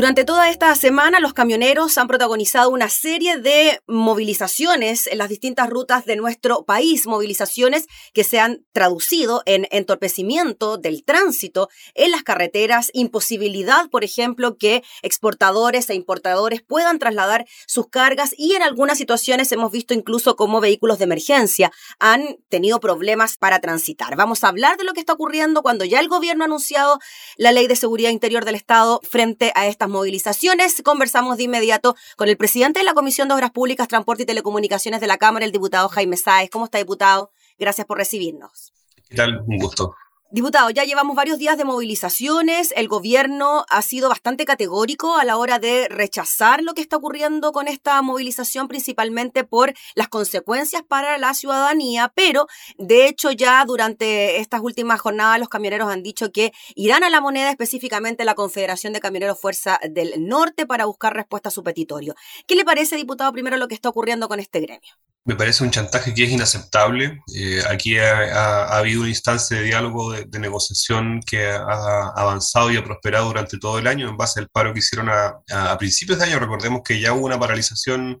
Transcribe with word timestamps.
Durante 0.00 0.24
toda 0.24 0.48
esta 0.48 0.74
semana, 0.76 1.20
los 1.20 1.34
camioneros 1.34 1.98
han 1.98 2.08
protagonizado 2.08 2.70
una 2.70 2.88
serie 2.88 3.36
de 3.36 3.82
movilizaciones 3.86 5.06
en 5.06 5.18
las 5.18 5.28
distintas 5.28 5.68
rutas 5.68 6.06
de 6.06 6.16
nuestro 6.16 6.64
país, 6.64 7.06
movilizaciones 7.06 7.84
que 8.14 8.24
se 8.24 8.40
han 8.40 8.64
traducido 8.72 9.42
en 9.44 9.68
entorpecimiento 9.70 10.78
del 10.78 11.04
tránsito 11.04 11.68
en 11.92 12.12
las 12.12 12.22
carreteras, 12.22 12.88
imposibilidad, 12.94 13.90
por 13.90 14.02
ejemplo, 14.02 14.56
que 14.56 14.82
exportadores 15.02 15.90
e 15.90 15.94
importadores 15.96 16.62
puedan 16.62 16.98
trasladar 16.98 17.46
sus 17.66 17.88
cargas 17.88 18.34
y 18.38 18.54
en 18.54 18.62
algunas 18.62 18.96
situaciones 18.96 19.52
hemos 19.52 19.70
visto 19.70 19.92
incluso 19.92 20.34
cómo 20.34 20.62
vehículos 20.62 20.96
de 20.96 21.04
emergencia 21.04 21.72
han 21.98 22.38
tenido 22.48 22.80
problemas 22.80 23.36
para 23.36 23.60
transitar. 23.60 24.16
Vamos 24.16 24.44
a 24.44 24.48
hablar 24.48 24.78
de 24.78 24.84
lo 24.84 24.94
que 24.94 25.00
está 25.00 25.12
ocurriendo 25.12 25.60
cuando 25.60 25.84
ya 25.84 26.00
el 26.00 26.08
gobierno 26.08 26.44
ha 26.44 26.46
anunciado 26.46 26.98
la 27.36 27.52
ley 27.52 27.66
de 27.66 27.76
seguridad 27.76 28.08
interior 28.08 28.46
del 28.46 28.54
Estado 28.54 29.02
frente 29.02 29.52
a 29.54 29.66
estas 29.66 29.89
movilizaciones. 29.90 30.82
Conversamos 30.82 31.36
de 31.36 31.44
inmediato 31.44 31.96
con 32.16 32.28
el 32.28 32.36
presidente 32.36 32.80
de 32.80 32.84
la 32.84 32.94
Comisión 32.94 33.28
de 33.28 33.34
Obras 33.34 33.50
Públicas, 33.50 33.88
Transporte 33.88 34.22
y 34.22 34.26
Telecomunicaciones 34.26 35.00
de 35.00 35.06
la 35.06 35.18
Cámara, 35.18 35.44
el 35.44 35.52
diputado 35.52 35.88
Jaime 35.88 36.16
Sáez. 36.16 36.50
¿Cómo 36.50 36.64
está, 36.66 36.78
diputado? 36.78 37.30
Gracias 37.58 37.86
por 37.86 37.98
recibirnos. 37.98 38.72
¿Qué 39.08 39.16
tal? 39.16 39.42
Un 39.46 39.58
gusto. 39.58 39.94
Diputado, 40.32 40.70
ya 40.70 40.84
llevamos 40.84 41.16
varios 41.16 41.38
días 41.38 41.58
de 41.58 41.64
movilizaciones. 41.64 42.72
El 42.76 42.86
gobierno 42.86 43.64
ha 43.68 43.82
sido 43.82 44.08
bastante 44.08 44.44
categórico 44.44 45.16
a 45.16 45.24
la 45.24 45.36
hora 45.36 45.58
de 45.58 45.88
rechazar 45.88 46.62
lo 46.62 46.72
que 46.72 46.82
está 46.82 46.98
ocurriendo 46.98 47.50
con 47.50 47.66
esta 47.66 48.00
movilización, 48.00 48.68
principalmente 48.68 49.42
por 49.42 49.74
las 49.96 50.06
consecuencias 50.06 50.84
para 50.86 51.18
la 51.18 51.34
ciudadanía. 51.34 52.12
Pero, 52.14 52.46
de 52.78 53.08
hecho, 53.08 53.32
ya 53.32 53.64
durante 53.64 54.36
estas 54.36 54.60
últimas 54.60 55.00
jornadas, 55.00 55.40
los 55.40 55.48
camioneros 55.48 55.90
han 55.90 56.04
dicho 56.04 56.30
que 56.30 56.52
irán 56.76 57.02
a 57.02 57.10
la 57.10 57.20
moneda, 57.20 57.50
específicamente 57.50 58.24
la 58.24 58.36
Confederación 58.36 58.92
de 58.92 59.00
Camioneros 59.00 59.40
Fuerza 59.40 59.80
del 59.90 60.28
Norte, 60.28 60.64
para 60.64 60.84
buscar 60.84 61.12
respuesta 61.12 61.48
a 61.48 61.52
su 61.52 61.64
petitorio. 61.64 62.14
¿Qué 62.46 62.54
le 62.54 62.64
parece, 62.64 62.94
diputado, 62.94 63.32
primero 63.32 63.56
lo 63.56 63.66
que 63.66 63.74
está 63.74 63.88
ocurriendo 63.88 64.28
con 64.28 64.38
este 64.38 64.60
gremio? 64.60 64.94
Me 65.24 65.36
parece 65.36 65.62
un 65.64 65.70
chantaje 65.70 66.14
que 66.14 66.24
es 66.24 66.30
inaceptable. 66.30 67.20
Eh, 67.34 67.62
aquí 67.68 67.98
ha, 67.98 68.64
habido 68.76 69.00
una 69.00 69.10
instancia 69.10 69.58
de 69.58 69.64
diálogo, 69.64 70.12
de, 70.12 70.38
negociación 70.38 71.20
que 71.24 71.46
ha 71.46 72.08
avanzado 72.16 72.72
y 72.72 72.76
ha 72.76 72.84
prosperado 72.84 73.26
durante 73.26 73.58
todo 73.58 73.78
el 73.78 73.86
año 73.86 74.08
en 74.08 74.16
base 74.16 74.40
al 74.40 74.48
paro 74.48 74.72
que 74.72 74.78
hicieron 74.80 75.10
a, 75.10 75.76
principios 75.78 76.18
de 76.18 76.24
año. 76.24 76.38
Recordemos 76.38 76.80
que 76.84 77.00
ya 77.00 77.12
hubo 77.12 77.26
una 77.26 77.38
paralización 77.38 78.18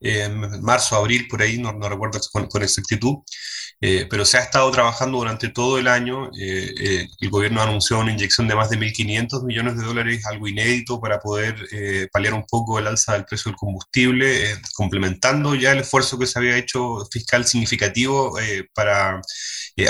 en 0.00 0.62
marzo, 0.62 0.96
abril, 0.96 1.26
por 1.28 1.42
ahí, 1.42 1.58
no, 1.58 1.72
recuerdo 1.88 2.20
con, 2.32 2.46
con 2.46 2.62
exactitud. 2.62 3.18
Eh, 3.80 4.06
pero 4.08 4.24
se 4.24 4.38
ha 4.38 4.40
estado 4.40 4.70
trabajando 4.70 5.18
durante 5.18 5.48
todo 5.50 5.78
el 5.78 5.88
año. 5.88 6.30
Eh, 6.40 6.72
eh, 6.80 7.08
el 7.20 7.30
gobierno 7.30 7.60
anunció 7.60 7.98
una 7.98 8.12
inyección 8.12 8.48
de 8.48 8.54
más 8.54 8.70
de 8.70 8.78
1.500 8.78 9.44
millones 9.44 9.76
de 9.76 9.84
dólares, 9.84 10.24
algo 10.26 10.48
inédito 10.48 11.00
para 11.00 11.20
poder 11.20 11.54
paliar 12.12 12.34
un 12.34 12.44
poco 12.46 12.78
el 12.78 12.86
alza 12.86 13.12
del 13.12 13.24
precio 13.24 13.50
del 13.50 13.56
combustible, 13.56 14.56
complementando 14.74 15.54
ya 15.54 15.72
el 15.72 15.80
esfuerzo 15.80 16.18
que 16.18 16.26
se 16.26 16.38
había 16.38 16.56
hecho 16.56 17.06
fiscal 17.10 17.46
significativo 17.46 18.38
para 18.74 19.20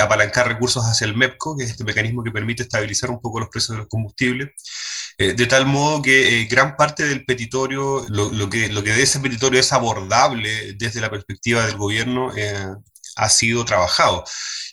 apalancar 0.01 0.49
recursos 0.49 0.85
hacia 0.85 1.07
el 1.07 1.17
MEPCO, 1.17 1.57
que 1.57 1.65
es 1.65 1.71
este 1.71 1.85
mecanismo 1.85 2.25
que 2.25 2.31
permite 2.31 2.63
estabilizar 2.65 3.11
un 3.11 3.21
poco 3.21 3.41
los 3.41 3.49
precios 3.49 3.77
de 3.77 3.79
los 3.79 3.89
combustibles. 3.89 4.51
de 5.19 5.47
tal 5.47 5.67
modo 5.67 6.03
que 6.03 6.47
gran 6.51 6.77
parte 6.77 7.05
del 7.07 7.25
petitorio, 7.25 8.05
lo, 8.09 8.51
que, 8.51 8.69
lo 8.71 8.83
que 8.83 8.93
de 8.93 9.03
ese 9.03 9.21
petitorio 9.21 9.61
es 9.61 9.73
desde 10.77 11.01
la 11.01 11.11
perspectiva 11.11 11.67
del 11.67 11.77
gobierno, 11.77 12.31
ha 13.17 13.29
sido 13.29 13.65
trabajado. 13.65 14.25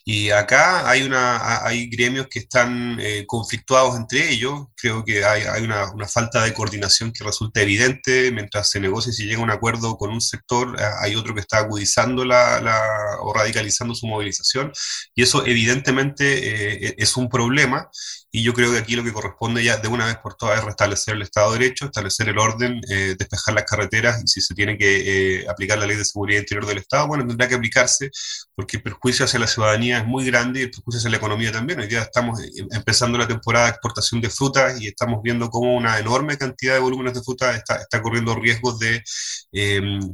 Y 0.03 0.31
acá 0.31 0.89
hay, 0.89 1.03
una, 1.03 1.65
hay 1.65 1.87
gremios 1.89 2.27
que 2.27 2.39
están 2.39 2.99
eh, 2.99 3.25
conflictuados 3.27 3.95
entre 3.95 4.31
ellos. 4.31 4.67
Creo 4.75 5.05
que 5.05 5.23
hay, 5.23 5.43
hay 5.43 5.63
una, 5.63 5.91
una, 5.91 6.07
falta 6.07 6.43
de 6.43 6.53
coordinación 6.53 7.11
que 7.11 7.23
resulta 7.23 7.61
evidente. 7.61 8.31
Mientras 8.31 8.69
se 8.69 8.79
negocia 8.79 9.11
y 9.11 9.13
se 9.13 9.25
llega 9.25 9.39
a 9.39 9.43
un 9.43 9.51
acuerdo 9.51 9.97
con 9.97 10.09
un 10.11 10.21
sector, 10.21 10.75
eh, 10.79 10.83
hay 11.01 11.15
otro 11.15 11.33
que 11.33 11.41
está 11.41 11.59
agudizando 11.59 12.25
la, 12.25 12.59
la 12.61 12.81
o 13.21 13.33
radicalizando 13.33 13.93
su 13.93 14.07
movilización. 14.07 14.71
Y 15.15 15.23
eso 15.23 15.45
evidentemente 15.45 16.87
eh, 16.87 16.95
es 16.97 17.15
un 17.17 17.29
problema. 17.29 17.89
Y 18.33 18.43
yo 18.43 18.53
creo 18.53 18.71
que 18.71 18.77
aquí 18.77 18.95
lo 18.95 19.03
que 19.03 19.11
corresponde 19.11 19.61
ya 19.61 19.77
de 19.77 19.89
una 19.89 20.05
vez 20.05 20.15
por 20.17 20.35
todas 20.35 20.59
es 20.59 20.63
restablecer 20.63 21.15
el 21.15 21.21
Estado 21.21 21.51
de 21.51 21.59
Derecho, 21.59 21.85
establecer 21.85 22.29
el 22.29 22.37
orden, 22.39 22.79
eh, 22.89 23.15
despejar 23.19 23.53
las 23.53 23.65
carreteras 23.65 24.23
y 24.23 24.27
si 24.27 24.39
se 24.39 24.55
tiene 24.55 24.77
que 24.77 25.41
eh, 25.41 25.45
aplicar 25.49 25.77
la 25.77 25.85
ley 25.85 25.97
de 25.97 26.05
seguridad 26.05 26.39
interior 26.39 26.65
del 26.65 26.77
Estado, 26.77 27.07
bueno, 27.07 27.27
tendrá 27.27 27.49
que 27.49 27.55
aplicarse 27.55 28.09
porque 28.55 28.77
el 28.77 28.83
perjuicio 28.83 29.25
hacia 29.25 29.37
la 29.37 29.47
ciudadanía 29.47 29.90
es 29.99 30.05
muy 30.05 30.25
grande 30.25 30.59
y 30.59 30.63
el 30.63 30.71
perjuicio 30.71 30.99
hacia 30.99 31.09
la 31.09 31.17
economía 31.17 31.51
también. 31.51 31.79
Hoy 31.79 31.87
día 31.87 32.01
estamos 32.01 32.39
eh, 32.41 32.49
empezando 32.71 33.17
la 33.17 33.27
temporada 33.27 33.65
de 33.65 33.71
exportación 33.71 34.21
de 34.21 34.29
frutas 34.29 34.79
y 34.81 34.87
estamos 34.87 35.21
viendo 35.23 35.49
cómo 35.49 35.75
una 35.75 35.99
enorme 35.99 36.37
cantidad 36.37 36.73
de 36.73 36.79
volúmenes 36.79 37.13
de 37.13 37.21
fruta 37.21 37.55
está, 37.55 37.75
está 37.77 38.01
corriendo 38.01 38.35
riesgos 38.35 38.79
de 38.79 39.03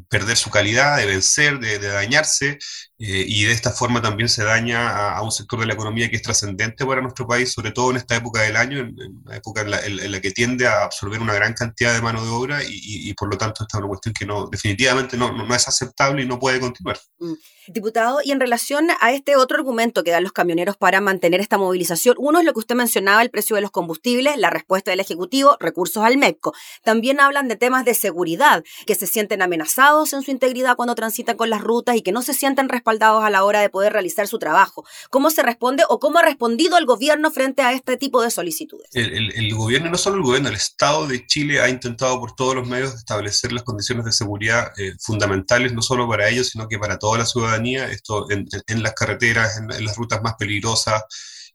perder 0.10 0.38
su 0.38 0.50
calidad, 0.50 0.98
de 0.98 1.06
vencer, 1.06 1.60
de, 1.60 1.80
dañarse. 1.80 2.58
Eh, 3.00 3.26
y 3.28 3.44
de 3.44 3.52
esta 3.52 3.70
forma 3.70 4.02
también 4.02 4.28
se 4.28 4.44
daña 4.44 5.10
a, 5.12 5.22
un 5.22 5.32
sector 5.32 5.60
de 5.60 5.68
la 5.68 5.74
economía 5.74 6.10
que 6.10 6.16
es 6.16 6.24
trascendente 6.24 6.84
para 6.84 7.00
nuestro 7.00 7.28
país, 7.28 7.54
sobre 7.54 7.72
todo 7.72 7.92
en 7.92 7.98
esta 7.98 8.16
época 8.16 8.42
del 8.42 8.56
año, 8.56 8.80
en, 8.80 8.96
una 9.24 9.36
época 9.36 9.62
en 9.62 10.12
la, 10.12 10.20
que 10.20 10.32
tiende 10.32 10.66
a 10.66 10.84
absorber 10.84 11.22
una 11.22 11.36
gran 11.36 11.54
cantidad 11.54 11.94
de 11.94 12.02
mano 12.02 12.24
de 12.24 12.30
obra 12.30 12.60
y, 12.68 13.14
por 13.14 13.30
lo 13.30 13.38
tanto 13.38 13.64
esta 13.64 13.78
es 13.78 13.80
una 13.80 13.90
cuestión 13.90 14.14
que 14.16 14.26
no, 14.26 14.48
definitivamente 14.48 15.16
no, 15.16 15.32
no, 15.32 15.56
es 15.56 15.68
aceptable 15.68 16.24
y 16.24 16.26
no 16.28 16.40
puede 16.40 16.60
continuar. 16.60 16.98
Mm. 17.20 17.34
Diputado, 17.68 18.20
y 18.24 18.32
en 18.32 18.40
relación 18.40 18.88
a 19.02 19.12
este 19.12 19.36
otro 19.36 19.66
argumento 19.68 20.04
que 20.04 20.12
dan 20.12 20.24
los 20.24 20.32
camioneros 20.32 20.78
para 20.78 21.02
mantener 21.02 21.42
esta 21.42 21.58
movilización, 21.58 22.16
uno 22.20 22.40
es 22.40 22.46
lo 22.46 22.54
que 22.54 22.60
usted 22.60 22.76
mencionaba, 22.76 23.22
el 23.22 23.30
precio 23.30 23.58
de 23.58 23.62
los 23.62 23.72
combustibles, 23.72 24.38
la 24.38 24.50
respuesta 24.50 24.92
del 24.92 25.02
Ejecutivo, 25.02 25.58
recursos 25.60 26.04
al 26.04 26.18
MEPCO. 26.18 26.54
También 26.84 27.20
hablan 27.20 27.50
de 27.50 27.58
temas 27.58 27.84
de 27.84 27.94
seguridad, 27.94 28.64
que 28.86 28.96
se 28.96 29.08
sienten 29.08 29.42
amenazados 29.42 30.14
en 30.14 30.22
su 30.22 30.32
integridad 30.32 30.78
cuando 30.78 30.96
transitan 30.96 31.36
con 31.36 31.50
las 31.50 31.62
rutas 31.62 31.98
y 31.98 32.02
que 32.02 32.14
no 32.14 32.22
se 32.22 32.34
sienten 32.34 32.70
respaldados 32.70 33.24
a 33.24 33.30
la 33.30 33.44
hora 33.44 33.60
de 33.60 33.70
poder 33.70 33.92
realizar 33.92 34.28
su 34.28 34.40
trabajo. 34.40 34.86
¿Cómo 35.10 35.30
se 35.32 35.44
responde 35.44 35.84
o 35.90 36.00
cómo 36.00 36.20
ha 36.20 36.22
respondido 36.22 36.78
el 36.78 36.86
gobierno 36.86 37.30
frente 37.32 37.62
a 37.62 37.74
este 37.74 37.98
tipo 37.98 38.22
de 38.22 38.32
solicitudes? 38.32 38.88
El, 38.94 39.54
gobierno, 39.54 39.90
no 39.90 39.98
solo 39.98 40.18
el 40.18 40.24
gobierno, 40.24 40.50
el 40.50 40.56
Estado 40.56 41.08
de 41.08 41.26
Chile 41.26 41.60
ha 41.60 41.68
intentado 41.68 42.20
por 42.20 42.36
todos 42.36 42.56
los 42.56 42.68
medios 42.68 42.94
establecer 42.94 43.52
las 43.52 43.64
condiciones 43.64 44.06
de 44.06 44.12
seguridad 44.14 44.72
eh, 44.78 44.94
fundamentales, 45.00 45.74
no 45.74 45.82
solo 45.82 46.08
para 46.08 46.30
ellos, 46.30 46.50
sino 46.50 46.70
que 46.70 46.80
para 46.80 46.98
toda 47.00 47.18
la 47.18 47.26
ciudadanía 47.26 47.90
esto 47.92 48.28
en, 48.30 48.48
las 48.84 48.94
carreteras, 48.94 49.57
en, 49.58 49.86
las 49.86 49.96
rutas 49.96 50.22
más 50.22 50.36
peligrosas. 50.36 51.04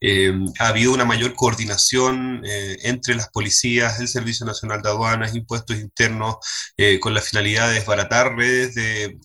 Eh, 0.01 0.33
ha 0.59 0.69
habido 0.69 0.93
una 0.93 1.05
mayor 1.05 1.35
coordinación 1.35 2.43
eh, 2.45 2.77
entre 2.83 3.15
las 3.15 3.29
policías, 3.29 4.01
el 4.01 4.09
Servicio 4.09 4.45
Nacional 4.45 4.83
de 4.83 4.89
Aduanas, 4.89 5.35
impuestos 5.35 5.79
internos, 5.79 6.37
eh, 6.77 6.99
con 6.99 7.15
la 7.15 7.21
finalidad 7.21 7.69
de 7.69 7.75
desbaratar 7.75 8.35
redes 8.35 8.75
de, 8.75 9.17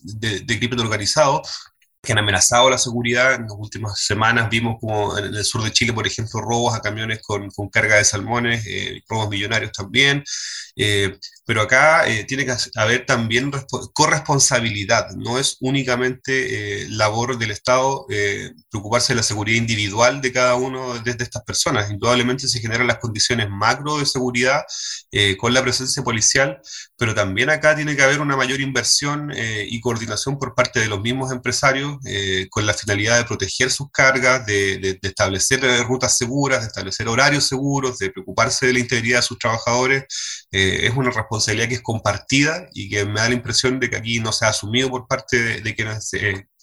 de 0.44 0.58
crimen 0.58 0.80
organizado 0.80 1.42
que 2.02 2.12
han 2.12 2.18
amenazado 2.18 2.70
la 2.70 2.78
seguridad. 2.78 3.34
En 3.34 3.42
las 3.42 3.52
últimas 3.56 4.00
semanas 4.00 4.48
vimos 4.48 4.76
como 4.80 5.16
en 5.18 5.34
el 5.34 5.44
sur 5.44 5.62
de 5.62 5.72
Chile, 5.72 5.92
por 5.92 6.06
ejemplo, 6.06 6.40
robos 6.40 6.74
a 6.74 6.80
camiones 6.80 7.20
con, 7.22 7.50
con 7.50 7.68
carga 7.68 7.96
de 7.96 8.04
salmones, 8.04 8.64
eh, 8.66 9.02
robos 9.08 9.28
millonarios 9.28 9.72
también. 9.72 10.24
Eh, 10.76 11.18
pero 11.48 11.62
acá 11.62 12.06
eh, 12.06 12.24
tiene 12.24 12.44
que 12.44 12.52
haber 12.76 13.06
también 13.06 13.50
corresponsabilidad, 13.94 15.12
no 15.16 15.38
es 15.38 15.56
únicamente 15.60 16.86
labor 16.90 17.38
del 17.38 17.52
Estado 17.52 18.04
preocuparse 18.70 19.14
de 19.14 19.16
la 19.16 19.22
seguridad 19.22 19.56
individual 19.56 20.20
de 20.20 20.30
cada 20.30 20.56
uno 20.56 20.98
de, 20.98 21.16
estas 21.18 21.42
personas. 21.44 21.90
Indudablemente 21.90 22.48
se 22.48 22.60
generan 22.60 22.86
las 22.86 22.98
condiciones 22.98 23.48
macro 23.48 23.96
de 23.96 24.04
seguridad 24.04 24.62
con 25.38 25.54
la 25.54 25.62
presencia 25.62 26.02
policial, 26.02 26.60
pero 26.98 27.14
también 27.14 27.48
acá 27.48 27.74
tiene 27.74 27.96
que 27.96 28.02
haber 28.02 28.20
una 28.20 28.36
mayor 28.36 28.60
inversión 28.60 29.32
y 29.34 29.80
coordinación 29.80 30.38
por 30.38 30.54
parte 30.54 30.80
de 30.80 30.88
los 30.88 31.00
mismos 31.00 31.32
empresarios 31.32 31.96
eh, 32.04 32.46
con 32.50 32.66
la 32.66 32.74
finalidad 32.74 33.16
de 33.16 33.24
proteger 33.24 33.70
sus 33.70 33.90
cargas, 33.90 34.44
de, 34.44 34.98
establecer 35.02 35.64
eh, 35.64 35.82
rutas 35.84 36.18
seguras, 36.18 36.60
de 36.60 36.66
establecer 36.66 37.08
horarios 37.08 37.46
seguros, 37.46 37.98
de 37.98 38.10
preocuparse 38.10 38.66
de 38.66 38.72
la 38.74 38.80
integridad 38.80 39.18
de 39.20 39.22
sus 39.22 39.38
trabajadores, 39.38 40.04
eh, 40.50 40.80
es 40.82 40.96
una 40.96 41.10
responsabilidad 41.10 41.37
que 41.46 41.74
es 41.74 41.82
compartida 41.82 42.68
y 42.74 42.88
que 42.88 43.04
me 43.04 43.20
da 43.20 43.28
la 43.28 43.34
impresión 43.34 43.80
de 43.80 43.90
que 43.90 43.96
aquí 43.96 44.20
no 44.20 44.32
se 44.32 44.44
ha 44.44 44.48
asumido 44.48 44.90
por 44.90 45.06
parte 45.06 45.60
de, 45.60 45.74
quienes 45.74 46.12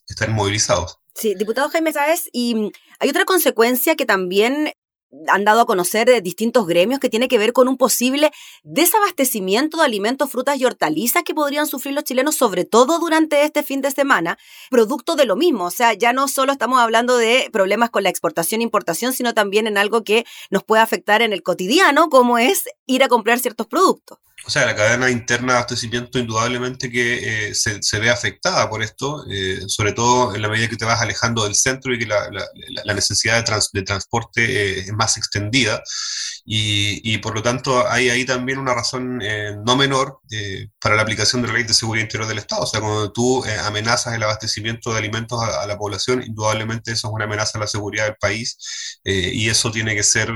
están 0.07 0.33
movilizados. 0.33 0.99
Sí, 1.15 1.33
diputado 1.35 1.69
Jaime 1.69 1.93
Sáez, 1.93 2.29
y 2.33 2.55
mm, 2.55 2.71
hay 2.99 3.09
otra 3.09 3.25
consecuencia 3.25 3.95
que 3.95 4.05
también 4.05 4.73
han 5.27 5.45
dado 5.45 5.61
a 5.61 5.65
conocer 5.65 6.07
de 6.07 6.21
distintos 6.21 6.67
gremios 6.67 6.99
que 6.99 7.09
tiene 7.09 7.27
que 7.27 7.37
ver 7.37 7.53
con 7.53 7.67
un 7.67 7.77
posible 7.77 8.31
desabastecimiento 8.63 9.77
de 9.77 9.85
alimentos, 9.85 10.29
frutas 10.29 10.59
y 10.59 10.65
hortalizas 10.65 11.23
que 11.23 11.33
podrían 11.33 11.67
sufrir 11.67 11.93
los 11.93 12.03
chilenos, 12.03 12.35
sobre 12.35 12.65
todo 12.65 12.99
durante 12.99 13.43
este 13.43 13.63
fin 13.63 13.81
de 13.81 13.91
semana, 13.91 14.37
producto 14.69 15.15
de 15.15 15.25
lo 15.25 15.35
mismo. 15.35 15.65
O 15.65 15.71
sea, 15.71 15.93
ya 15.93 16.13
no 16.13 16.27
solo 16.27 16.51
estamos 16.51 16.79
hablando 16.79 17.17
de 17.17 17.49
problemas 17.51 17.89
con 17.89 18.03
la 18.03 18.09
exportación 18.09 18.61
e 18.61 18.65
importación, 18.65 19.13
sino 19.13 19.33
también 19.33 19.67
en 19.67 19.77
algo 19.77 20.03
que 20.03 20.25
nos 20.49 20.63
puede 20.63 20.81
afectar 20.81 21.21
en 21.21 21.33
el 21.33 21.43
cotidiano, 21.43 22.09
como 22.09 22.37
es 22.37 22.65
ir 22.85 23.03
a 23.03 23.07
comprar 23.07 23.39
ciertos 23.39 23.67
productos. 23.67 24.19
O 24.47 24.51
sea, 24.51 24.65
la 24.65 24.75
cadena 24.75 25.09
interna 25.09 25.53
de 25.53 25.59
abastecimiento 25.59 26.19
indudablemente 26.19 26.91
que 26.91 27.49
eh, 27.49 27.55
se, 27.55 27.99
ve 27.99 28.11
afectada 28.11 28.69
por 28.69 28.83
esto, 28.83 29.25
eh, 29.27 29.61
sobre 29.67 29.91
todo 29.93 30.35
en 30.35 30.41
la 30.43 30.49
medida 30.49 30.69
que 30.69 30.75
te 30.75 30.85
vas 30.85 31.01
alejando 31.01 31.45
del 31.45 31.55
centro 31.55 31.91
y 31.93 31.97
que 31.97 32.05
la, 32.05 32.93
necesidad 32.93 33.43
de, 33.43 33.59
de 33.73 33.81
transporte 33.81 34.43
eh, 34.43 34.79
es 34.81 34.93
más 34.93 35.17
extendida. 35.17 35.81
Y, 36.47 37.17
por 37.19 37.33
lo 37.33 37.41
tanto 37.41 37.89
hay 37.89 38.09
ahí 38.09 38.23
también 38.23 38.59
una 38.59 38.75
razón 38.75 39.19
no 39.65 39.75
menor 39.75 40.19
para 40.79 40.95
la 40.95 41.01
aplicación 41.01 41.41
de 41.41 41.47
la 41.47 41.55
ley 41.55 41.63
de 41.63 41.73
seguridad 41.73 42.03
interior 42.03 42.27
del 42.27 42.37
Estado. 42.37 42.61
O 42.61 42.67
sea, 42.67 42.81
cuando 42.81 43.11
tú 43.11 43.43
amenazas 43.63 44.13
el 44.13 44.21
abastecimiento 44.21 44.91
de 44.91 44.99
alimentos 44.99 45.41
a, 45.41 45.65
la 45.65 45.75
población, 45.75 46.21
indudablemente 46.21 46.91
eso 46.91 47.07
es 47.07 47.13
una 47.13 47.25
amenaza 47.25 47.57
a 47.57 47.61
la 47.61 47.67
seguridad 47.67 48.05
del 48.05 48.17
país 48.17 48.99
y 49.03 49.49
eso 49.49 49.71
tiene 49.71 49.95
que 49.95 50.03
ser 50.03 50.29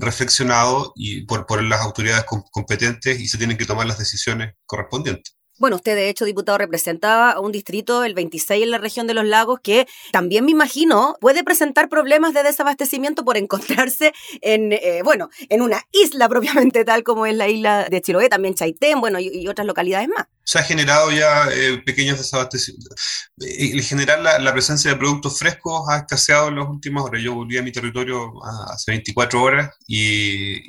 reflexionado 0.00 0.92
y 0.96 1.24
por, 1.24 1.46
por 1.46 1.62
las 1.62 1.82
autoridades 1.82 2.24
competentes 2.24 3.20
y 3.20 3.28
se 3.28 3.38
tienen 3.44 3.58
que 3.58 3.66
tomar 3.66 3.86
las 3.86 3.98
decisiones 3.98 4.54
correspondientes. 4.64 5.36
Bueno, 5.58 5.76
usted 5.76 5.94
de 5.94 6.08
hecho, 6.08 6.24
diputado, 6.24 6.56
representa 6.56 7.38
un 7.38 7.52
distrito, 7.52 8.04
el 8.04 8.14
26 8.14 8.64
en 8.64 8.70
la 8.70 8.78
región 8.78 9.06
de 9.06 9.12
los 9.12 9.26
lagos, 9.26 9.60
que 9.62 9.86
también 10.12 10.46
me 10.46 10.50
imagino 10.50 11.14
puede 11.20 11.44
presentar 11.44 11.90
problemas 11.90 12.32
de 12.32 12.42
desabastecimiento 12.42 13.22
por 13.22 13.36
encontrarse 13.36 14.14
en, 14.40 14.72
eh, 14.72 15.02
bueno, 15.04 15.28
en 15.50 15.60
una 15.60 15.82
isla 15.92 16.26
propiamente 16.30 16.86
tal 16.86 17.04
como 17.04 17.26
es 17.26 17.36
la 17.36 17.48
isla 17.48 17.86
de 17.88 18.00
Chiloé, 18.00 18.30
también 18.30 18.54
Chaitén, 18.54 19.00
bueno, 19.00 19.20
y, 19.20 19.46
otras 19.46 19.66
localidades 19.66 20.08
más. 20.08 20.26
Se 20.44 20.58
ha 20.58 20.62
generado 20.62 21.10
ya 21.10 21.48
eh, 21.50 21.82
pequeños 21.84 22.18
desabastecimientos. 22.18 22.94
En 23.38 23.82
general, 23.82 24.22
la, 24.22 24.52
presencia 24.52 24.90
de 24.90 24.96
productos 24.96 25.38
frescos 25.38 25.88
ha 25.88 25.98
escaseado 25.98 26.48
en 26.48 26.56
las 26.56 26.68
últimas 26.68 27.04
horas. 27.04 27.22
Yo 27.22 27.34
volví 27.34 27.56
a 27.56 27.62
mi 27.62 27.72
territorio 27.72 28.32
hace 28.70 28.92
24 28.92 29.42
horas 29.42 29.70
y 29.86 30.62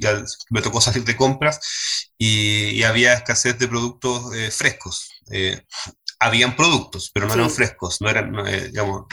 me 0.49 0.61
tocó 0.61 0.81
salir 0.81 1.03
de 1.03 1.15
compras 1.15 1.59
y, 2.17 2.83
había 2.83 3.13
escasez 3.13 3.57
de 3.57 3.67
productos 3.67 4.33
eh, 4.35 4.51
frescos. 4.51 5.09
Eh, 5.31 5.61
habían 6.19 6.55
productos, 6.55 7.11
pero 7.13 7.27
no 7.27 7.33
eran 7.33 7.49
frescos, 7.49 8.01
no 8.01 8.09
eran, 8.09 8.35
eh, 8.47 8.69
digamos, 8.69 9.05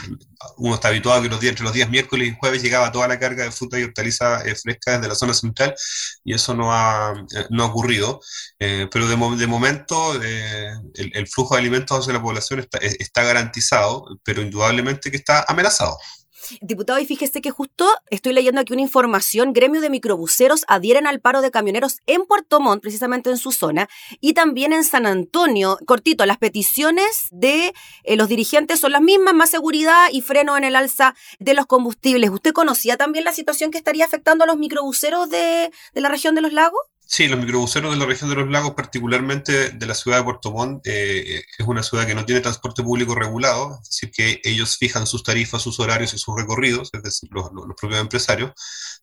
uno 0.57 0.75
está 0.75 0.87
habituado 0.87 1.19
a 1.19 1.23
que 1.23 1.29
los 1.29 1.39
días, 1.39 1.51
entre 1.51 1.65
los 1.65 1.73
días 1.73 1.89
miércoles 1.89 2.27
y 2.29 2.35
jueves 2.37 2.61
llegaba 2.63 2.91
toda 2.91 3.07
la 3.07 3.19
carga 3.19 3.43
de 3.43 3.51
fruta 3.51 3.79
y 3.79 3.83
hortaliza 3.83 4.41
fresca 4.61 4.93
desde 4.93 5.07
la 5.07 5.15
zona 5.15 5.33
central 5.33 5.75
y 6.23 6.33
eso 6.33 6.53
no 6.53 6.73
ha, 6.73 7.13
no 7.49 7.63
ha 7.63 7.67
ocurrido, 7.67 8.21
pero 8.57 9.07
de, 9.07 9.37
de 9.37 9.47
momento 9.47 10.15
el, 10.15 11.11
el, 11.13 11.27
flujo 11.27 11.55
de 11.55 11.61
alimentos 11.61 11.99
hacia 11.99 12.13
la 12.13 12.21
población 12.21 12.59
está, 12.59 12.77
está 12.79 13.23
garantizado, 13.23 14.05
pero 14.23 14.41
indudablemente 14.41 15.11
que 15.11 15.17
está 15.17 15.45
amenazado. 15.47 15.97
Diputado, 16.61 16.99
y 16.99 17.05
fíjese 17.05 17.41
que 17.41 17.51
justo 17.51 17.87
estoy 18.09 18.33
leyendo 18.33 18.61
aquí 18.61 18.73
una 18.73 18.81
información, 18.81 19.53
gremio 19.53 19.81
de 19.81 19.89
microbuseros 19.89 20.65
adhieren 20.67 21.07
al 21.07 21.19
paro 21.19 21.41
de 21.41 21.51
camioneros 21.51 21.99
en 22.05 22.25
Puerto 22.25 22.59
Montt, 22.59 22.81
precisamente 22.81 23.29
en 23.29 23.37
su 23.37 23.51
zona, 23.51 23.89
y 24.19 24.33
también 24.33 24.73
en 24.73 24.83
San 24.83 25.05
Antonio. 25.05 25.77
Cortito, 25.85 26.25
las 26.25 26.37
peticiones 26.37 27.27
de 27.31 27.73
eh, 28.03 28.15
los 28.15 28.27
dirigentes 28.27 28.79
son 28.79 28.91
las 28.91 29.01
mismas, 29.01 29.33
más 29.33 29.49
seguridad 29.49 30.07
y 30.11 30.21
freno 30.21 30.57
en 30.57 30.63
el 30.63 30.75
alza 30.75 31.15
de 31.39 31.53
los 31.53 31.65
combustibles. 31.65 32.29
¿Usted 32.29 32.53
conocía 32.53 32.97
también 32.97 33.25
la 33.25 33.33
situación 33.33 33.71
que 33.71 33.77
estaría 33.77 34.05
afectando 34.05 34.43
a 34.43 34.47
los 34.47 34.57
microbuseros 34.57 35.29
de, 35.29 35.71
de 35.93 36.01
la 36.01 36.09
región 36.09 36.35
de 36.35 36.41
los 36.41 36.53
lagos? 36.53 36.81
Sí, 37.15 37.27
los 37.27 37.39
microbuseros 37.39 37.93
de 37.93 37.99
la 37.99 38.07
región 38.07 38.31
de 38.31 38.37
los 38.37 38.49
lagos, 38.49 38.73
particularmente 38.73 39.69
de 39.69 39.85
la 39.85 39.93
ciudad 39.93 40.17
de 40.17 40.23
Puerto 40.23 40.51
Montt, 40.51 40.87
eh, 40.87 41.43
es 41.59 41.67
una 41.67 41.83
ciudad 41.83 42.07
que 42.07 42.15
no 42.15 42.25
tiene 42.25 42.41
transporte 42.41 42.81
público 42.81 43.13
regulado, 43.13 43.77
es 43.83 43.89
decir, 43.89 44.11
que 44.11 44.41
ellos 44.43 44.77
fijan 44.79 45.05
sus 45.05 45.21
tarifas, 45.21 45.61
sus 45.61 45.79
horarios 45.79 46.15
y 46.15 46.17
sus 46.17 46.35
recorridos, 46.35 46.89
es 46.91 47.03
decir, 47.03 47.29
los, 47.31 47.51
propios 47.79 48.01
empresarios, 48.01 48.53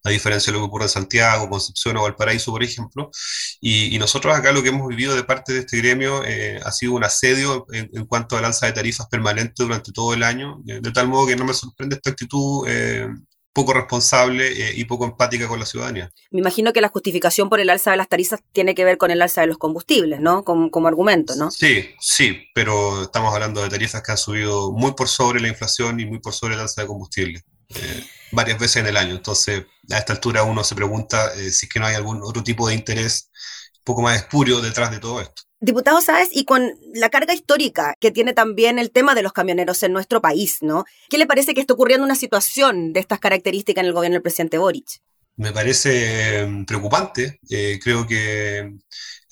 a 0.02 0.10
diferencia 0.10 0.52
de 0.52 0.58
lo 0.58 0.64
que 0.64 0.66
ocurre 0.66 0.86
en 0.86 0.90
Santiago, 0.90 1.48
Concepción 1.48 1.98
o 1.98 2.02
Valparaíso, 2.02 2.50
por 2.50 2.64
ejemplo. 2.64 3.12
Y, 3.60 3.96
nosotros 4.00 4.34
acá 4.36 4.50
lo 4.50 4.64
que 4.64 4.70
hemos 4.70 4.88
vivido 4.88 5.14
de 5.14 5.22
parte 5.22 5.52
de 5.52 5.60
este 5.60 5.76
gremio 5.76 6.24
eh, 6.24 6.58
ha 6.64 6.72
sido 6.72 6.94
un 6.94 7.04
asedio 7.04 7.64
en, 7.70 8.06
cuanto 8.06 8.36
al 8.36 8.44
alza 8.44 8.66
de 8.66 8.72
tarifas 8.72 9.06
permanente 9.06 9.62
durante 9.62 9.92
todo 9.92 10.14
el 10.14 10.24
año, 10.24 10.60
de, 10.64 10.80
tal 10.90 11.06
modo 11.06 11.28
que 11.28 11.36
no 11.36 11.44
me 11.44 11.54
sorprende 11.54 11.94
esta 11.94 12.10
actitud. 12.10 12.66
Eh, 12.66 13.06
poco 13.52 13.72
responsable 13.72 14.46
eh, 14.46 14.72
y 14.76 14.84
poco 14.84 15.04
empática 15.04 15.48
con 15.48 15.58
la 15.58 15.66
ciudadanía. 15.66 16.10
Me 16.30 16.40
imagino 16.40 16.72
que 16.72 16.80
la 16.80 16.88
justificación 16.88 17.48
por 17.48 17.60
el 17.60 17.70
alza 17.70 17.90
de 17.90 17.96
las 17.96 18.08
tarifas 18.08 18.40
tiene 18.52 18.74
que 18.74 18.84
ver 18.84 18.98
con 18.98 19.10
el 19.10 19.20
alza 19.22 19.40
de 19.40 19.48
los 19.48 19.58
combustibles, 19.58 20.20
¿no? 20.20 20.44
Como, 20.44 20.70
como 20.70 20.88
argumento, 20.88 21.34
¿no? 21.36 21.50
Sí, 21.50 21.90
sí, 22.00 22.46
pero 22.54 23.02
estamos 23.02 23.34
hablando 23.34 23.62
de 23.62 23.68
tarifas 23.68 24.02
que 24.02 24.12
han 24.12 24.18
subido 24.18 24.72
muy 24.72 24.92
por 24.92 25.08
sobre 25.08 25.40
la 25.40 25.48
inflación 25.48 25.98
y 26.00 26.06
muy 26.06 26.20
por 26.20 26.32
sobre 26.32 26.54
el 26.54 26.60
alza 26.60 26.82
de 26.82 26.86
combustible. 26.86 27.44
Eh, 27.74 28.04
varias 28.32 28.58
veces 28.58 28.76
en 28.76 28.86
el 28.86 28.96
año. 28.96 29.14
Entonces, 29.14 29.64
a 29.90 29.98
esta 29.98 30.12
altura 30.12 30.42
uno 30.42 30.64
se 30.64 30.74
pregunta 30.74 31.32
eh, 31.34 31.50
si 31.50 31.66
es 31.66 31.72
que 31.72 31.80
no 31.80 31.86
hay 31.86 31.94
algún 31.94 32.20
otro 32.22 32.42
tipo 32.42 32.68
de 32.68 32.74
interés 32.74 33.30
un 33.78 33.84
poco 33.84 34.02
más 34.02 34.16
espurio 34.16 34.60
detrás 34.60 34.90
de 34.90 34.98
todo 34.98 35.20
esto. 35.20 35.42
Diputado 35.62 36.00
Sáez, 36.00 36.30
y 36.32 36.46
con 36.46 36.72
la 36.94 37.10
carga 37.10 37.34
histórica 37.34 37.94
que 38.00 38.10
tiene 38.10 38.32
también 38.32 38.78
el 38.78 38.90
tema 38.90 39.14
de 39.14 39.22
los 39.22 39.34
camioneros 39.34 39.82
en 39.82 39.92
nuestro 39.92 40.22
país, 40.22 40.58
¿no? 40.62 40.86
¿Qué 41.10 41.18
le 41.18 41.26
parece 41.26 41.52
que 41.52 41.60
está 41.60 41.74
ocurriendo 41.74 42.04
una 42.04 42.14
situación 42.14 42.94
de 42.94 43.00
estas 43.00 43.20
características 43.20 43.82
en 43.82 43.88
el 43.88 43.92
gobierno 43.92 44.14
del 44.14 44.22
presidente 44.22 44.56
Boric? 44.56 45.00
Me 45.36 45.52
parece 45.52 46.46
mm, 46.46 46.64
preocupante. 46.64 47.40
Eh, 47.50 47.78
creo 47.82 48.06
que 48.06 48.72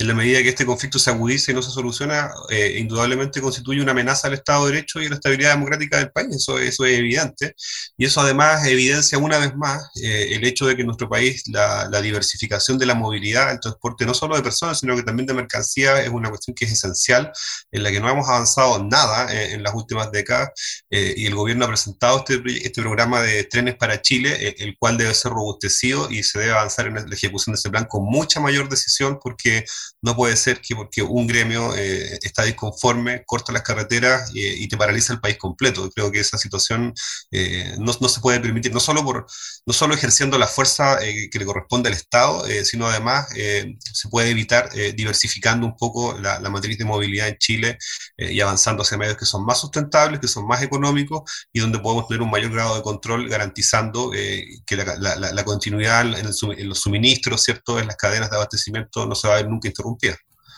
en 0.00 0.06
la 0.06 0.14
medida 0.14 0.40
que 0.42 0.50
este 0.50 0.64
conflicto 0.64 0.96
se 1.00 1.10
agudice 1.10 1.50
y 1.50 1.54
no 1.56 1.62
se 1.62 1.72
soluciona, 1.72 2.30
eh, 2.50 2.76
indudablemente 2.78 3.40
constituye 3.40 3.82
una 3.82 3.90
amenaza 3.90 4.28
al 4.28 4.34
Estado 4.34 4.66
de 4.66 4.74
Derecho 4.74 5.02
y 5.02 5.06
a 5.06 5.08
la 5.08 5.16
estabilidad 5.16 5.50
democrática 5.50 5.98
del 5.98 6.12
país. 6.12 6.36
Eso, 6.36 6.56
eso 6.60 6.86
es 6.86 6.98
evidente. 6.98 7.56
Y 7.96 8.04
eso 8.04 8.20
además 8.20 8.64
evidencia 8.68 9.18
una 9.18 9.38
vez 9.38 9.56
más 9.56 9.90
eh, 10.00 10.28
el 10.36 10.44
hecho 10.44 10.66
de 10.66 10.76
que 10.76 10.82
en 10.82 10.86
nuestro 10.86 11.08
país 11.08 11.42
la, 11.48 11.88
diversificación 12.00 12.78
de 12.78 12.86
la 12.86 12.94
movilidad, 12.94 13.50
el 13.50 13.58
transporte 13.58 14.06
no 14.06 14.14
solo 14.14 14.36
de 14.36 14.42
personas, 14.42 14.78
sino 14.78 14.94
que 14.94 15.02
también 15.02 15.26
de 15.26 15.34
mercancías, 15.34 15.98
es 15.98 16.10
una 16.10 16.28
cuestión 16.28 16.54
que 16.54 16.64
es 16.64 16.72
esencial, 16.72 17.32
en 17.72 17.82
la 17.82 17.90
que 17.90 17.98
no 17.98 18.08
hemos 18.08 18.28
avanzado 18.28 18.84
nada 18.84 19.34
eh, 19.34 19.54
en 19.54 19.64
las 19.64 19.74
últimas 19.74 20.12
décadas. 20.12 20.50
y 20.90 21.26
el 21.26 21.34
gobierno 21.34 21.64
ha 21.64 21.68
presentado 21.68 22.18
este, 22.18 22.40
este 22.64 22.82
programa 22.82 23.20
de 23.20 23.42
trenes 23.44 23.74
para 23.74 24.00
Chile, 24.00 24.54
el 24.58 24.76
cual 24.78 24.96
debe 24.96 25.12
ser 25.12 25.32
robustecido 25.32 26.08
y 26.08 26.22
se 26.22 26.38
debe 26.38 26.52
avanzar 26.52 26.86
en 26.86 26.94
la 26.94 27.14
ejecución 27.14 27.54
de 27.54 27.58
ese 27.58 27.68
plan 27.70 27.86
con 27.86 28.04
mucha 28.04 28.38
mayor 28.38 28.68
decisión 28.68 29.18
porque 29.20 29.64
no 30.02 30.14
puede 30.14 30.36
ser 30.36 30.60
que 30.60 30.74
porque 30.76 31.02
un 31.02 31.26
gremio 31.26 31.74
eh, 31.76 32.18
está 32.22 32.44
disconforme, 32.44 33.24
corta 33.26 33.52
las 33.52 33.62
carreteras 33.62 34.30
y 34.34 34.66
te 34.68 34.76
paraliza 34.76 35.12
el 35.12 35.20
país 35.20 35.36
completo. 35.38 35.90
Creo 35.94 36.10
que 36.10 36.20
esa 36.20 36.38
situación 36.38 36.94
eh, 37.30 37.74
no, 37.78 37.92
no, 38.00 38.08
se 38.08 38.20
puede 38.20 38.40
permitir, 38.40 38.72
no 38.72 38.80
solo, 38.80 39.04
por, 39.04 39.26
no 39.66 39.72
solo 39.72 39.94
ejerciendo 39.94 40.38
la 40.38 40.46
fuerza 40.46 41.02
eh, 41.04 41.28
que 41.30 41.38
le 41.38 41.44
corresponde 41.44 41.88
al 41.88 41.94
Estado, 41.94 42.44
sino 42.64 42.86
además 42.86 43.28
se 43.30 44.08
puede 44.08 44.30
evitar 44.30 44.70
diversificando 44.94 45.66
un 45.66 45.76
poco 45.76 46.18
la, 46.18 46.38
matriz 46.48 46.78
de 46.78 46.84
movilidad 46.84 47.28
en 47.28 47.36
Chile 47.36 47.78
y 48.16 48.40
avanzando 48.40 48.82
hacia 48.82 48.96
medios 48.96 49.16
que 49.16 49.26
son 49.26 49.44
más 49.44 49.60
sustentables, 49.60 50.20
que 50.20 50.28
son 50.28 50.46
más 50.46 50.62
económicos 50.62 51.22
y 51.52 51.60
donde 51.60 51.78
podemos 51.78 52.08
tener 52.08 52.22
un 52.22 52.30
mayor 52.30 52.52
grado 52.52 52.76
de 52.76 52.82
control 52.82 53.28
garantizando 53.28 54.10
que 54.10 54.76
la, 54.76 55.44
continuidad 55.44 56.06
en, 56.06 56.26
en, 56.26 56.68
los 56.68 56.80
suministros, 56.80 57.42
¿cierto? 57.42 57.78
en 57.78 57.86
las 57.86 57.96
cadenas 57.96 58.30
de 58.30 58.36
abastecimiento 58.36 59.06
no 59.06 59.14
se 59.14 59.28
va 59.28 59.34
a 59.34 59.36
ver 59.38 59.48
nunca 59.48 59.68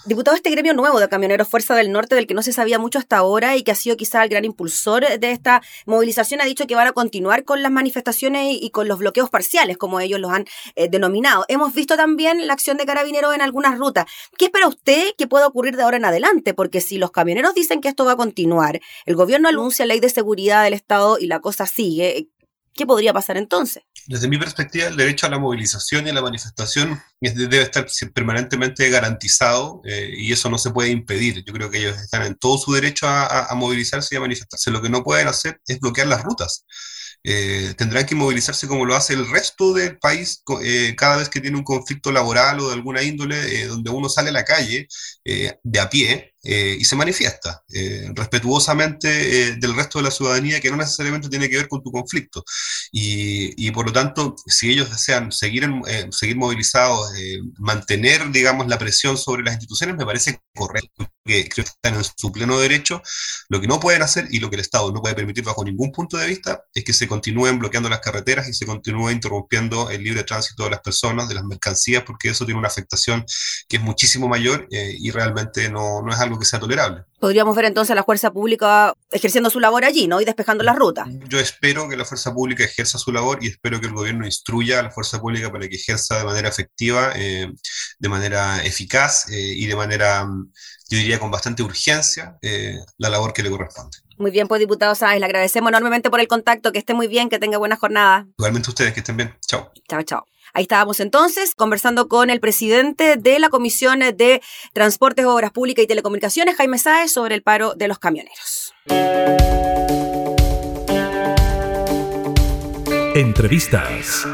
Diputado, 0.07 0.35
este 0.35 0.49
gremio 0.49 0.73
nuevo 0.73 0.99
de 0.99 1.11
camioneros 1.11 1.47
Fuerza 1.47 1.75
del 1.75 1.93
Norte, 1.93 2.15
del 2.15 2.27
que 2.27 2.33
no 2.33 2.43
se 2.43 2.55
sabía 2.55 2.79
mucho 2.79 2.99
hasta 2.99 3.19
ahora 3.19 3.57
y 3.57 3.63
que 3.63 3.71
ha 3.71 3.75
sido 3.75 3.99
quizá 3.99 4.23
el 4.25 4.31
gran 4.31 4.47
impulsor 4.47 5.07
de 5.19 5.31
esta 5.31 5.61
movilización, 5.85 6.41
ha 6.41 6.47
dicho 6.47 6.67
que 6.67 6.75
van 6.75 6.87
a 6.87 6.93
continuar 6.93 7.45
con 7.45 7.63
las 7.63 7.71
manifestaciones 7.71 8.57
y 8.59 8.71
con 8.71 8.89
los 8.89 8.99
bloqueos 8.99 9.29
parciales, 9.29 9.77
como 9.77 10.01
ellos 10.01 10.19
los 10.19 10.33
han 10.33 10.47
eh, 10.75 10.89
denominado. 10.89 11.45
Hemos 11.49 11.75
visto 11.75 11.99
también 11.99 12.47
la 12.47 12.55
acción 12.55 12.79
de 12.79 12.87
carabineros 12.87 13.35
en 13.35 13.43
algunas 13.43 13.79
rutas. 13.79 14.07
¿Qué 14.39 14.47
espera 14.47 14.69
usted 14.69 15.15
que 15.19 15.27
pueda 15.27 15.47
ocurrir 15.47 15.77
de 15.77 15.83
ahora 15.83 15.99
en 15.99 16.07
adelante? 16.07 16.55
Porque 16.55 16.81
si 16.81 16.97
los 16.97 17.11
camioneros 17.11 17.55
dicen 17.55 17.83
que 17.83 17.89
esto 17.89 18.07
va 18.07 18.13
a 18.13 18.17
continuar, 18.17 18.81
el 19.05 19.17
gobierno 19.17 19.51
anuncia 19.51 19.85
ley 19.85 20.01
de 20.01 20.09
seguridad 20.09 20.65
del 20.65 20.73
Estado 20.73 21.19
y 21.19 21.27
la 21.27 21.41
cosa 21.41 21.67
sigue, 21.67 22.31
¿Qué 22.75 22.87
podría 22.87 23.13
pasar 23.13 23.37
entonces? 23.37 23.83
Desde 24.11 24.27
mi 24.27 24.39
perspectiva, 24.39 24.89
el 24.89 24.97
derecho 24.97 25.27
a 25.27 25.31
la 25.31 25.39
movilización 25.39 26.05
y 26.05 26.11
a 26.11 26.13
la 26.13 26.21
manifestación 26.21 27.01
debe 27.21 27.63
estar 27.63 27.87
permanentemente 28.13 28.91
garantizado 28.91 29.83
eh, 29.85 30.13
y 30.17 30.33
eso 30.33 30.51
no 30.51 30.59
se 30.59 30.71
puede 30.71 30.91
impedir. 30.91 31.45
Yo 31.47 31.53
creo 31.53 31.71
que 31.71 31.79
ellos 31.79 31.97
están 31.97 32.25
en 32.25 32.35
todo 32.35 32.59
su 32.59 32.73
derecho 32.73 33.07
a, 33.07 33.49
movilizarse 33.55 34.13
y 34.13 34.19
a 34.19 34.21
manifestarse. 34.21 34.73
Lo 34.73 34.83
que 34.83 34.89
no 34.89 35.05
pueden 35.05 35.29
hacer 35.29 35.61
es 35.65 35.79
bloquear 35.79 36.09
las 36.09 36.25
rutas. 36.25 36.65
Eh, 37.23 37.73
tendrán 37.79 38.05
que 38.05 38.17
movilizarse 38.17 38.67
como 38.67 38.85
lo 38.85 38.97
hace 38.97 39.15
el 39.15 39.31
resto 39.31 39.75
del 39.75 39.97
país 39.99 40.43
eh, 40.65 40.97
cada 40.97 41.19
vez 41.19 41.29
que 41.29 41.41
tiene 41.41 41.59
un 41.59 41.63
conflicto 41.63 42.11
laboral 42.11 42.59
o 42.59 42.67
de 42.67 42.75
alguna 42.75 43.05
índole 43.05 43.67
donde 43.69 43.91
uno 43.91 44.09
sale 44.09 44.31
a 44.31 44.33
la 44.33 44.45
calle 44.45 44.89
de 45.23 45.81
a 45.81 45.89
pie 45.89 46.35
eh, 46.43 46.77
y 46.79 46.85
se 46.85 46.97
manifiesta 46.97 47.63
eh, 47.69 48.11
respetuosamente 48.15 49.09
eh, 49.09 49.57
del 49.57 49.77
resto 49.77 49.99
de 49.99 50.05
la 50.05 50.11
ciudadanía 50.11 50.59
que 50.59 50.71
no 50.71 50.79
necesariamente 50.79 51.29
tiene 51.29 51.51
que 51.51 51.57
ver 51.57 51.69
con 51.69 51.83
tu 51.83 51.93
conflicto. 51.93 52.43
Y, 52.93 53.67
y 53.67 53.71
por 53.73 53.87
lo 53.87 53.93
tanto, 53.93 54.37
si 54.47 54.71
ellos 54.71 54.91
desean 54.91 55.33
seguir, 55.33 55.69
seguir 56.11 56.37
movilizados, 56.37 57.11
mantener, 57.59 58.31
digamos, 58.31 58.69
la 58.69 58.79
presión 58.79 59.19
sobre 59.19 59.43
las 59.43 59.55
instituciones, 59.55 59.97
me 59.97 60.07
parece 60.07 60.41
correcto. 60.55 61.07
que 61.25 61.49
creo 61.49 61.65
que 61.65 61.71
están 61.71 61.95
en 61.95 62.05
su 62.05 62.33
pleno 62.33 62.59
derecho. 62.59 63.03
Lo 63.49 63.61
que 63.61 63.67
no 63.67 63.79
pueden 63.79 64.03
hacer 64.03 64.27
y 64.31 64.41
lo 64.41 64.49
que 64.49 64.57
el 64.57 64.63
Estado 64.63 64.93
no 64.93 65.01
puede 65.03 65.15
permitir 65.15 65.45
bajo 65.45 65.65
ningún 65.65 65.93
punto 65.93 66.17
de 66.17 66.27
vista 66.27 66.65
es 66.75 66.85
que 66.85 66.93
se 66.93 67.07
continúen 67.07 67.59
bloqueando 67.59 67.89
las 67.89 68.01
carreteras 68.01 68.49
y 68.49 68.55
se 68.55 68.67
continúe 68.67 69.11
interrumpiendo 69.11 69.91
el 69.91 70.03
libre 70.03 70.25
tránsito 70.25 70.65
de 70.65 70.71
las 70.71 70.81
personas, 70.81 71.29
de 71.29 71.35
las 71.35 71.45
mercancías, 71.45 72.03
porque 72.05 72.31
eso 72.31 72.45
tiene 72.45 72.59
una 72.59 72.69
afectación 72.69 73.25
que 73.69 73.77
es 73.77 73.83
muchísimo 73.83 74.29
mayor 74.29 74.67
eh, 74.71 74.97
y 74.99 75.11
realmente 75.11 75.69
no, 75.71 76.03
no 76.03 76.13
es 76.13 76.19
algo 76.19 76.30
que 76.39 76.45
sea 76.45 76.61
tolerable. 76.61 77.05
Podríamos 77.19 77.55
ver 77.57 77.67
entonces 77.67 77.91
a 77.91 77.95
la 77.95 78.05
fuerza 78.05 78.31
pública 78.31 78.95
ejerciendo 79.11 79.51
su 79.51 79.61
labor 79.61 79.85
allí, 79.85 80.07
¿no? 80.07 80.21
Y 80.21 80.25
despejando 80.25 80.65
las 80.65 80.77
rutas. 80.77 81.09
Yo 81.29 81.39
espero 81.39 81.89
que 81.89 81.97
la 81.97 82.05
fuerza 82.05 82.33
pública 82.35 82.65
ejerza 82.65 82.99
su 82.99 83.13
labor 83.13 83.39
y 83.43 83.49
espero 83.49 83.81
que 83.81 83.87
el 83.87 83.93
gobierno 83.93 84.25
instruya 84.27 84.81
a 84.81 84.83
la 84.83 84.91
fuerza 84.91 85.21
pública 85.21 85.51
para 85.51 85.69
que 85.69 85.77
ejerza 85.77 86.19
de 86.19 86.25
manera 86.25 86.49
efectiva, 86.49 87.13
eh, 87.17 87.53
de 87.99 88.09
manera 88.09 88.63
eficaz 88.65 89.29
eh, 89.31 89.55
y 89.57 89.67
de 89.67 89.77
manera, 89.77 90.27
yo 90.89 90.99
diría, 90.99 91.19
con 91.19 91.31
bastante 91.31 91.63
urgencia 91.63 92.37
eh, 92.43 92.79
la 92.99 93.09
labor 93.09 93.33
que 93.33 93.43
le 93.43 93.51
corresponde. 93.51 93.99
Muy 94.19 94.31
bien, 94.31 94.49
pues 94.49 94.61
diputado 94.61 94.95
Sáez, 94.95 95.19
le 95.19 95.27
agradecemos 95.27 95.71
enormemente 95.71 96.11
por 96.11 96.21
el 96.21 96.29
contacto, 96.29 96.73
que 96.73 96.79
esté 96.79 96.93
muy 96.93 97.09
bien, 97.09 97.31
que 97.31 97.39
tenga 97.39 97.57
buena 97.57 97.77
jornada. 97.77 98.27
Igualmente 98.39 98.69
ustedes, 98.69 98.93
que 98.93 99.01
estén 99.01 99.17
bien. 99.17 99.35
Chao. 99.47 99.73
Chao, 99.89 100.03
chao. 100.03 100.27
Ahí 100.53 100.63
estábamos 100.63 101.01
entonces 101.01 101.55
conversando 101.55 102.09
con 102.09 102.31
el 102.31 102.41
presidente 102.41 103.17
de 103.17 103.39
la 103.39 103.49
Comisión 103.49 104.01
de 104.01 104.41
Transportes, 104.73 105.27
Obras 105.27 105.51
Públicas 105.53 105.85
y 105.85 105.87
Telecomunicaciones, 105.87 106.57
Jaime 106.57 106.79
Sáez, 106.79 107.13
sobre 107.13 107.35
el 107.35 107.43
paro 107.43 107.75
de 107.75 107.89
los 107.89 107.99
camioneros. 107.99 108.75
Entrevistas 113.15 114.27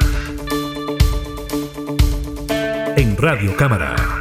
en 2.96 3.16
Radio 3.16 3.56
Cámara. 3.56 4.15